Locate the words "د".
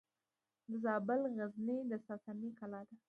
0.69-0.71, 1.91-1.93